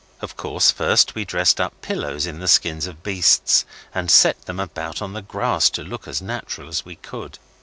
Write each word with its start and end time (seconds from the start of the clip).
Of 0.19 0.35
course 0.35 0.71
first 0.71 1.13
we 1.13 1.25
dressed 1.25 1.61
up 1.61 1.79
pillows 1.83 2.25
in 2.25 2.39
the 2.39 2.47
skins 2.47 2.87
of 2.87 3.03
beasts 3.03 3.65
and 3.93 4.09
set 4.09 4.45
them 4.45 4.59
about 4.59 4.99
on 4.99 5.13
the 5.13 5.21
grass 5.21 5.69
to 5.77 5.83
look 5.83 6.07
as 6.07 6.23
natural 6.23 6.67
as 6.69 6.83
we 6.83 6.95
could. 6.95 7.37